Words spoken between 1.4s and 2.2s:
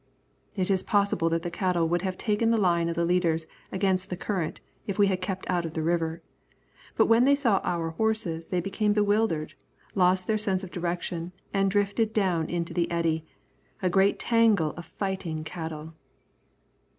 the cattle would have